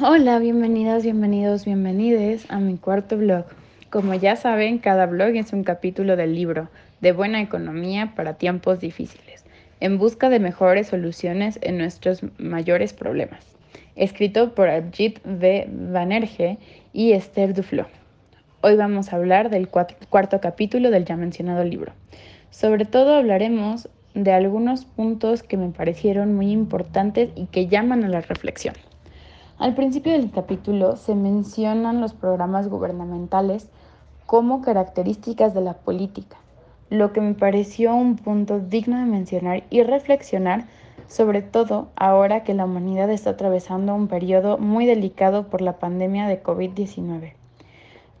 Hola, 0.00 0.38
bienvenidas, 0.38 1.02
bienvenidos, 1.02 1.64
bienvenides 1.64 2.48
a 2.50 2.60
mi 2.60 2.76
cuarto 2.76 3.16
blog. 3.16 3.46
Como 3.90 4.14
ya 4.14 4.36
saben, 4.36 4.78
cada 4.78 5.06
blog 5.06 5.30
es 5.30 5.52
un 5.52 5.64
capítulo 5.64 6.14
del 6.14 6.36
libro 6.36 6.68
de 7.00 7.10
buena 7.10 7.42
economía 7.42 8.12
para 8.14 8.34
tiempos 8.34 8.78
difíciles, 8.78 9.44
en 9.80 9.98
busca 9.98 10.28
de 10.28 10.38
mejores 10.38 10.86
soluciones 10.86 11.58
en 11.62 11.78
nuestros 11.78 12.20
mayores 12.38 12.92
problemas. 12.92 13.44
Escrito 13.96 14.54
por 14.54 14.68
Ajit 14.68 15.18
V. 15.26 15.66
Banerjee 15.68 16.58
y 16.92 17.10
Esther 17.10 17.52
Duflo. 17.52 17.88
Hoy 18.60 18.76
vamos 18.76 19.12
a 19.12 19.16
hablar 19.16 19.50
del 19.50 19.68
cuarto 19.68 20.40
capítulo 20.40 20.92
del 20.92 21.06
ya 21.06 21.16
mencionado 21.16 21.64
libro. 21.64 21.92
Sobre 22.50 22.84
todo 22.84 23.16
hablaremos 23.16 23.88
de 24.14 24.32
algunos 24.32 24.84
puntos 24.84 25.42
que 25.42 25.56
me 25.56 25.70
parecieron 25.70 26.36
muy 26.36 26.52
importantes 26.52 27.30
y 27.34 27.46
que 27.46 27.66
llaman 27.66 28.04
a 28.04 28.08
la 28.08 28.20
reflexión. 28.20 28.76
Al 29.58 29.74
principio 29.74 30.12
del 30.12 30.30
capítulo 30.30 30.94
se 30.94 31.16
mencionan 31.16 32.00
los 32.00 32.14
programas 32.14 32.68
gubernamentales 32.68 33.68
como 34.24 34.62
características 34.62 35.52
de 35.52 35.60
la 35.60 35.72
política, 35.72 36.36
lo 36.90 37.12
que 37.12 37.20
me 37.20 37.34
pareció 37.34 37.92
un 37.92 38.14
punto 38.14 38.60
digno 38.60 38.98
de 38.98 39.06
mencionar 39.06 39.64
y 39.68 39.82
reflexionar, 39.82 40.66
sobre 41.08 41.42
todo 41.42 41.88
ahora 41.96 42.44
que 42.44 42.54
la 42.54 42.66
humanidad 42.66 43.10
está 43.10 43.30
atravesando 43.30 43.96
un 43.96 44.06
periodo 44.06 44.58
muy 44.58 44.86
delicado 44.86 45.48
por 45.48 45.60
la 45.60 45.80
pandemia 45.80 46.28
de 46.28 46.40
COVID-19. 46.40 47.32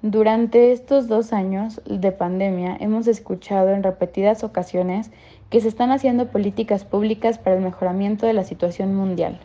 Durante 0.02 0.72
estos 0.72 1.06
dos 1.06 1.32
años 1.32 1.80
de 1.86 2.10
pandemia 2.10 2.76
hemos 2.80 3.06
escuchado 3.06 3.68
en 3.68 3.84
repetidas 3.84 4.42
ocasiones 4.42 5.12
que 5.50 5.60
se 5.60 5.68
están 5.68 5.92
haciendo 5.92 6.32
políticas 6.32 6.84
públicas 6.84 7.38
para 7.38 7.54
el 7.54 7.62
mejoramiento 7.62 8.26
de 8.26 8.32
la 8.32 8.42
situación 8.42 8.96
mundial, 8.96 9.38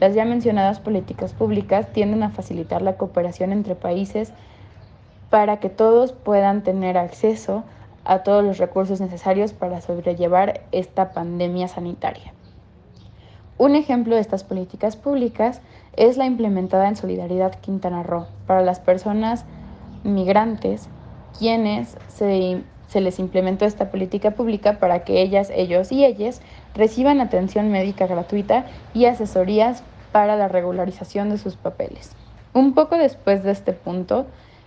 las 0.00 0.14
ya 0.14 0.24
mencionadas 0.24 0.80
políticas 0.80 1.32
públicas 1.32 1.92
tienden 1.92 2.22
a 2.22 2.30
facilitar 2.30 2.82
la 2.82 2.96
cooperación 2.96 3.52
entre 3.52 3.74
países 3.74 4.32
para 5.30 5.58
que 5.58 5.68
todos 5.68 6.12
puedan 6.12 6.62
tener 6.62 6.98
acceso 6.98 7.64
a 8.04 8.20
todos 8.20 8.44
los 8.44 8.58
recursos 8.58 9.00
necesarios 9.00 9.52
para 9.52 9.80
sobrellevar 9.80 10.60
esta 10.70 11.12
pandemia 11.12 11.68
sanitaria. 11.68 12.32
Un 13.58 13.74
ejemplo 13.74 14.14
de 14.14 14.20
estas 14.20 14.44
políticas 14.44 14.96
públicas 14.96 15.60
es 15.96 16.16
la 16.18 16.26
implementada 16.26 16.88
en 16.88 16.96
Solidaridad 16.96 17.58
Quintana 17.60 18.02
Roo 18.02 18.26
para 18.46 18.62
las 18.62 18.80
personas 18.80 19.44
migrantes, 20.04 20.88
quienes 21.38 21.96
se, 22.08 22.62
se, 22.88 23.00
les 23.00 23.18
implementó 23.18 23.64
esta 23.64 23.90
política 23.90 24.32
pública 24.32 24.78
para 24.78 25.04
que 25.04 25.22
ellas, 25.22 25.50
ellos 25.54 25.92
y 25.92 26.04
ellas 26.04 26.40
reciban 26.74 27.20
atención 27.20 27.70
médica 27.70 28.06
gratuita 28.06 28.66
y 28.94 29.06
asesorías 29.06 29.82
para 30.12 30.36
la 30.36 30.48
regularización 30.48 31.30
de 31.30 31.38
sus 31.38 31.56
papeles. 31.56 32.12
Un 32.52 32.74
poco 32.74 32.96
después 32.96 33.42
de 33.42 33.52
este 33.52 33.72
punto, 33.72 34.26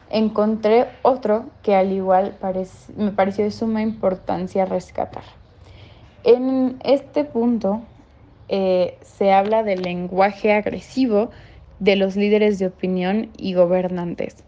encontré 0.10 0.88
otro 1.02 1.46
que 1.64 1.76
al 1.76 1.92
igual 1.92 2.36
me 2.98 3.12
pareció 3.12 3.44
de 3.44 3.52
suma 3.52 3.82
importancia 3.82 4.66
rescatar. 4.66 5.24
En 6.24 6.78
este 6.84 7.24
punto 7.24 7.82
eh, 8.50 8.98
se 9.02 9.32
habla 9.32 9.64
del 9.64 9.82
lenguaje 9.82 10.54
agresivo 10.54 11.30
de 11.80 11.96
los 11.96 12.16
líderes 12.16 12.60
de 12.60 12.68
opinión 12.68 13.30
y 13.38 13.54
gobernantes. 13.54 14.44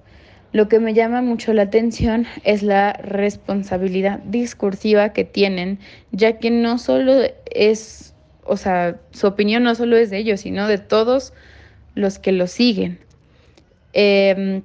Lo 0.54 0.68
que 0.68 0.80
me 0.80 0.94
llama 0.94 1.22
mucho 1.22 1.54
la 1.54 1.64
atención 1.64 2.26
es 2.44 2.62
la 2.62 2.94
responsabilidad 2.94 4.20
discursiva 4.20 5.10
que 5.14 5.24
tienen, 5.24 5.80
ya 6.12 6.40
que 6.40 6.52
no 6.52 6.78
solo 6.78 7.14
es, 7.46 8.14
o 8.44 8.58
sea, 8.58 8.98
su 9.12 9.28
opinión 9.28 9.64
no 9.64 9.76
solo 9.76 9.96
es 9.96 10.10
de 10.10 10.18
ellos, 10.18 10.42
sino 10.42 10.68
de 10.68 10.78
todos 10.78 11.34
los 11.96 12.20
que 12.20 12.34
lo 12.34 12.48
siguen. 12.48 13.00
Em, 13.94 14.62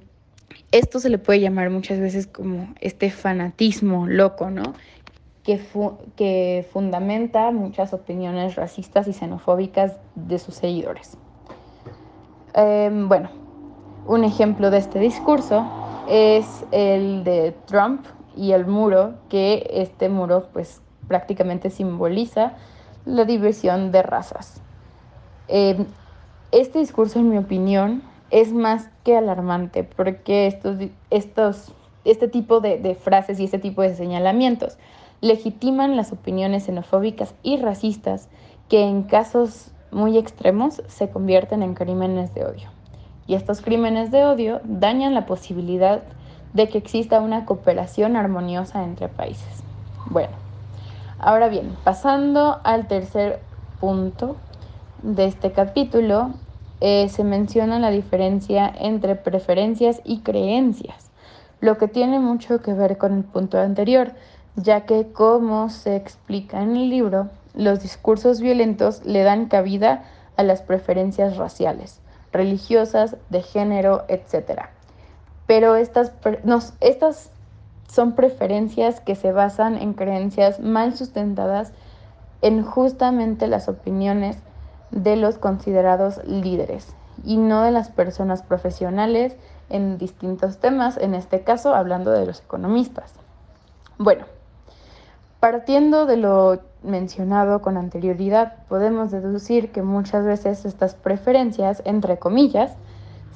esto 0.73 0.99
se 0.99 1.09
le 1.09 1.17
puede 1.19 1.39
llamar 1.39 1.69
muchas 1.69 1.99
veces 1.99 2.27
como 2.27 2.73
este 2.81 3.09
fanatismo 3.09 4.07
loco, 4.07 4.49
¿no? 4.49 4.73
Que, 5.43 5.57
que 6.17 6.67
fundamenta 6.73 7.51
muchas 7.51 7.93
opiniones 7.93 8.55
racistas 8.55 9.07
y 9.07 9.13
xenofóbicas 9.13 9.93
de 10.15 10.39
sus 10.39 10.55
seguidores. 10.55 11.17
Em, 12.53 13.07
bueno, 13.07 13.46
un 14.07 14.23
ejemplo 14.23 14.71
de 14.71 14.77
este 14.77 14.99
discurso 14.99 15.65
es 16.07 16.65
el 16.71 17.23
de 17.23 17.53
Trump 17.65 18.05
y 18.35 18.53
el 18.53 18.65
muro, 18.65 19.15
que 19.29 19.69
este 19.71 20.09
muro 20.09 20.47
pues 20.53 20.81
prácticamente 21.07 21.69
simboliza 21.69 22.53
la 23.05 23.25
diversión 23.25 23.91
de 23.91 24.03
razas. 24.03 24.61
Em, 25.47 25.85
este 26.51 26.79
discurso, 26.79 27.19
en 27.19 27.29
mi 27.29 27.37
opinión, 27.37 28.01
es 28.29 28.53
más 28.53 28.89
que 29.03 29.17
alarmante 29.17 29.83
porque 29.83 30.47
estos, 30.47 30.77
estos, 31.09 31.73
este 32.05 32.27
tipo 32.27 32.61
de, 32.61 32.77
de 32.77 32.95
frases 32.95 33.39
y 33.39 33.45
este 33.45 33.59
tipo 33.59 33.81
de 33.81 33.95
señalamientos 33.95 34.77
legitiman 35.19 35.97
las 35.97 36.11
opiniones 36.13 36.65
xenofóbicas 36.65 37.33
y 37.43 37.57
racistas 37.57 38.29
que 38.69 38.83
en 38.83 39.03
casos 39.03 39.71
muy 39.91 40.17
extremos 40.17 40.83
se 40.87 41.09
convierten 41.09 41.63
en 41.63 41.73
crímenes 41.73 42.33
de 42.33 42.45
odio 42.45 42.76
y 43.27 43.35
estos 43.35 43.61
crímenes 43.61 44.09
de 44.09 44.23
odio 44.23 44.61
dañan 44.63 45.13
la 45.13 45.25
posibilidad 45.25 46.01
de 46.53 46.69
que 46.69 46.77
exista 46.77 47.19
una 47.19 47.45
cooperación 47.45 48.15
armoniosa 48.15 48.83
entre 48.83 49.09
países. 49.09 49.63
Bueno, 50.09 50.33
ahora 51.19 51.49
bien, 51.49 51.75
pasando 51.83 52.59
al 52.63 52.87
tercer 52.87 53.41
punto 53.81 54.37
de 55.03 55.25
este 55.25 55.51
capítulo, 55.51 56.31
eh, 56.79 57.09
se 57.09 57.23
menciona 57.23 57.79
la 57.79 57.91
diferencia 57.91 58.71
entre 58.79 59.15
preferencias 59.15 60.01
y 60.05 60.19
creencias, 60.19 61.11
lo 61.59 61.77
que 61.77 61.87
tiene 61.87 62.19
mucho 62.19 62.61
que 62.61 62.73
ver 62.73 62.97
con 62.97 63.13
el 63.13 63.23
punto 63.23 63.59
anterior, 63.59 64.13
ya 64.55 64.85
que 64.85 65.11
como 65.11 65.69
se 65.69 65.95
explica 65.95 66.61
en 66.61 66.75
el 66.75 66.89
libro, 66.89 67.29
los 67.53 67.81
discursos 67.81 68.39
violentos 68.39 69.05
le 69.05 69.23
dan 69.23 69.47
cabida 69.47 70.03
a 70.37 70.43
las 70.43 70.61
preferencias 70.61 71.37
raciales 71.37 71.99
religiosas, 72.31 73.17
de 73.29 73.41
género, 73.41 74.05
etc. 74.07 74.61
Pero 75.45 75.75
estas, 75.75 76.11
estas 76.79 77.31
son 77.87 78.13
preferencias 78.13 78.99
que 78.99 79.15
se 79.15 79.31
basan 79.31 79.77
en 79.77 79.93
creencias 79.93 80.59
mal 80.59 80.95
sustentadas 80.95 81.71
en 82.41 82.63
justamente 82.63 83.47
las 83.47 83.67
opiniones 83.67 84.37
de 84.91 85.15
los 85.15 85.37
considerados 85.37 86.23
líderes 86.25 86.95
y 87.23 87.37
no 87.37 87.63
de 87.63 87.71
las 87.71 87.89
personas 87.89 88.43
profesionales 88.43 89.35
en 89.69 89.97
distintos 89.97 90.59
temas, 90.59 90.97
en 90.97 91.15
este 91.15 91.41
caso 91.41 91.73
hablando 91.73 92.11
de 92.11 92.25
los 92.25 92.41
economistas. 92.41 93.13
Bueno, 93.97 94.25
partiendo 95.39 96.05
de 96.05 96.17
lo 96.17 96.61
mencionado 96.83 97.61
con 97.61 97.77
anterioridad, 97.77 98.53
podemos 98.67 99.11
deducir 99.11 99.71
que 99.71 99.81
muchas 99.81 100.25
veces 100.25 100.65
estas 100.65 100.95
preferencias, 100.95 101.81
entre 101.85 102.17
comillas, 102.17 102.75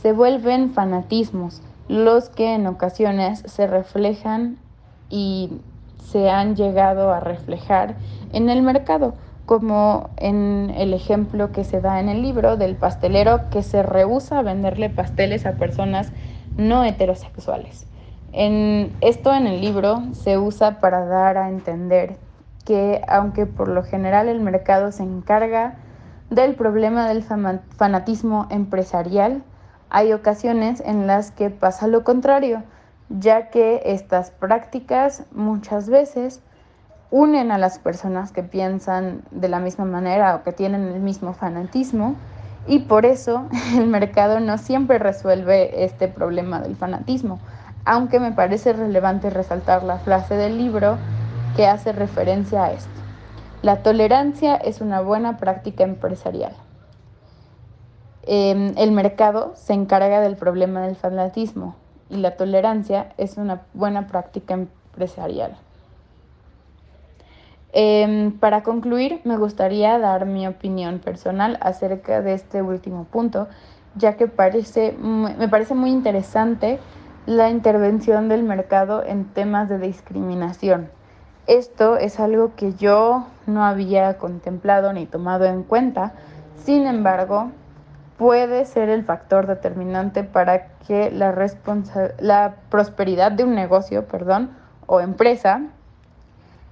se 0.02 0.14
vuelven 0.14 0.72
fanatismos, 0.72 1.62
los 1.88 2.30
que 2.30 2.56
en 2.56 2.68
ocasiones 2.68 3.44
se 3.46 3.68
reflejan 3.68 4.58
y 5.10 5.52
se 6.12 6.30
han 6.30 6.56
llegado 6.56 7.12
a 7.12 7.20
reflejar 7.20 7.96
en 8.34 8.50
el 8.50 8.62
mercado, 8.62 9.14
como 9.46 10.10
en 10.18 10.74
el 10.78 10.94
ejemplo 10.94 11.52
que 11.52 11.64
se 11.64 11.82
da 11.82 12.00
en 12.00 12.10
el 12.10 12.22
libro 12.22 12.58
del 12.58 12.76
pastelero 12.76 13.50
que 13.50 13.64
se 13.64 13.84
rehúsa 13.84 14.40
a 14.40 14.44
venderle 14.44 14.90
pasteles 14.90 15.46
a 15.46 15.54
personas 15.54 16.12
no 16.58 16.84
heterosexuales. 16.84 17.86
En, 18.34 18.94
esto 19.02 19.34
en 19.34 19.48
el 19.48 19.60
libro 19.60 20.04
se 20.14 20.38
usa 20.38 20.80
para 20.80 21.06
dar 21.06 21.38
a 21.38 21.50
entender 21.50 22.16
que 22.64 23.02
aunque 23.08 23.46
por 23.46 23.68
lo 23.68 23.84
general 23.84 24.28
el 24.28 24.42
mercado 24.42 24.92
se 24.92 25.04
encarga 25.04 25.76
del 26.30 26.56
problema 26.56 27.08
del 27.08 27.24
fanatismo 27.24 28.48
empresarial, 28.50 29.44
hay 29.90 30.14
ocasiones 30.14 30.82
en 30.86 31.06
las 31.06 31.32
que 31.32 31.50
pasa 31.50 31.88
lo 31.88 32.04
contrario, 32.04 32.64
ya 33.10 33.50
que 33.50 33.82
estas 33.86 34.32
prácticas 34.32 35.24
muchas 35.32 35.90
veces 35.90 36.42
unen 37.10 37.52
a 37.52 37.58
las 37.58 37.78
personas 37.78 38.32
que 38.32 38.42
piensan 38.42 39.24
de 39.32 39.50
la 39.50 39.60
misma 39.60 39.84
manera 39.84 40.34
o 40.36 40.44
que 40.44 40.54
tienen 40.54 40.86
el 40.88 41.02
mismo 41.02 41.34
fanatismo 41.34 42.16
y 42.68 42.80
por 42.80 43.06
eso 43.06 43.48
el 43.76 43.88
mercado 43.88 44.40
no 44.40 44.58
siempre 44.58 44.98
resuelve 44.98 45.84
este 45.84 46.08
problema 46.08 46.62
del 46.62 46.78
fanatismo, 46.78 47.40
aunque 47.84 48.20
me 48.20 48.32
parece 48.32 48.72
relevante 48.72 49.30
resaltar 49.30 49.84
la 49.84 49.98
frase 49.98 50.36
del 50.36 50.58
libro 50.58 50.98
que 51.56 51.68
hace 51.68 51.92
referencia 51.92 52.64
a 52.64 52.72
esto. 52.72 52.90
La 53.62 53.84
tolerancia 53.84 54.56
es 54.56 54.82
una 54.82 55.02
buena 55.02 55.38
práctica 55.38 55.84
empresarial. 55.84 56.54
Em, 58.24 58.74
el 58.78 58.92
mercado 58.92 59.54
se 59.56 59.74
encarga 59.74 60.22
del 60.22 60.36
problema 60.36 60.82
del 60.82 60.96
fanatismo 60.96 61.76
y 62.10 62.18
la 62.18 62.36
tolerancia 62.38 63.14
es 63.18 63.38
una 63.38 63.62
buena 63.74 64.08
práctica 64.08 64.54
empresarial. 64.54 65.58
Em, 67.74 68.32
para 68.38 68.64
concluir, 68.64 69.22
me 69.24 69.38
gustaría 69.38 69.98
dar 69.98 70.26
mi 70.26 70.46
opinión 70.46 71.00
personal 71.00 71.58
acerca 71.62 72.22
de 72.22 72.34
este 72.34 72.62
último 72.62 73.06
punto, 73.06 73.48
ya 73.96 74.18
que 74.18 74.28
parece, 74.28 74.94
me 74.94 75.48
parece 75.48 75.74
muy 75.74 75.90
interesante 75.90 76.80
la 77.26 77.50
intervención 77.50 78.28
del 78.28 78.44
mercado 78.44 79.04
en 79.04 79.26
temas 79.26 79.70
de 79.70 79.78
discriminación. 79.80 80.90
Esto 81.52 81.98
es 81.98 82.22
algo 82.22 82.56
que 82.56 82.76
yo 82.76 83.28
no 83.46 83.66
había 83.66 84.18
contemplado 84.18 84.94
ni 84.94 85.06
tomado 85.06 85.44
en 85.44 85.64
cuenta, 85.64 86.14
sin 86.64 86.88
embargo, 86.88 87.52
puede 88.18 88.64
ser 88.64 88.88
el 88.88 89.04
factor 89.04 89.48
determinante 89.48 90.24
para 90.24 90.68
que 90.88 91.12
la, 91.12 91.36
la 92.22 92.56
prosperidad 92.70 93.34
de 93.34 93.44
un 93.44 93.54
negocio 93.54 94.08
perdón, 94.08 94.52
o 94.86 95.02
empresa, 95.02 95.64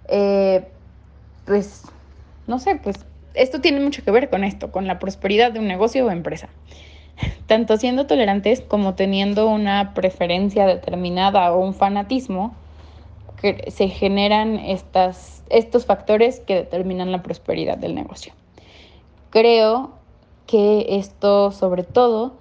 eh, 0.08 0.70
pues, 1.46 1.84
no 2.48 2.58
sé, 2.58 2.80
pues 2.82 3.06
esto 3.34 3.60
tiene 3.60 3.82
mucho 3.82 4.06
que 4.06 4.12
ver 4.12 4.30
con 4.30 4.46
esto, 4.46 4.72
con 4.72 4.88
la 4.88 4.98
prosperidad 4.98 5.52
de 5.52 5.60
un 5.60 5.68
negocio 5.68 6.06
o 6.06 6.10
empresa. 6.10 6.48
Tanto 7.48 7.76
siendo 7.76 8.08
tolerantes 8.08 8.62
como 8.62 8.96
teniendo 8.96 9.50
una 9.50 9.94
preferencia 9.94 10.66
determinada 10.66 11.52
o 11.52 11.60
un 11.60 11.74
fanatismo, 11.74 12.56
se 13.68 13.88
generan 13.88 14.58
estas, 14.58 15.44
estos 15.50 15.86
factores 15.86 16.40
que 16.42 16.56
determinan 16.56 17.12
la 17.12 17.24
prosperidad 17.24 17.78
del 17.78 17.96
negocio. 17.96 18.34
Creo 19.30 19.92
que 20.48 20.98
esto 20.98 21.52
sobre 21.52 21.84
todo 21.84 22.34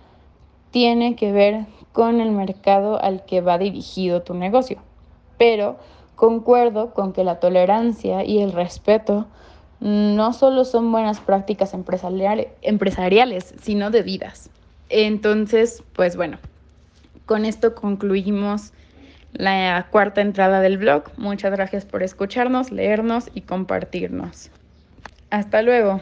tiene 0.71 1.17
que 1.17 1.33
ver 1.33 1.67
con 1.93 2.21
el 2.21 2.31
mercado 2.31 3.03
al 3.03 3.25
que 3.25 3.41
va 3.41 3.59
dirigido 3.59 4.23
tu 4.23 4.35
negocio. 4.35 4.79
Pero 5.37 5.77
concuerdo 6.17 6.95
con 6.95 7.13
que 7.13 7.25
la 7.25 7.39
tolerancia 7.41 8.25
y 8.25 8.41
el 8.41 8.53
respeto 8.53 9.27
no 9.81 10.33
solo 10.33 10.65
son 10.65 10.91
buenas 10.91 11.21
prácticas 11.21 11.75
empresariales, 11.75 13.55
sino 13.61 13.91
de 13.91 14.03
vidas. 14.03 14.51
Entonces, 14.89 15.85
pues 15.93 16.17
bueno, 16.17 16.39
con 17.27 17.45
esto 17.45 17.75
concluimos 17.75 18.73
la 19.33 19.87
cuarta 19.91 20.21
entrada 20.21 20.61
del 20.61 20.79
blog. 20.79 21.05
Muchas 21.17 21.53
gracias 21.53 21.87
por 21.87 22.03
escucharnos, 22.03 22.71
leernos 22.71 23.31
y 23.35 23.43
compartirnos. 23.43 24.51
Hasta 25.31 25.63
luego. 25.63 26.01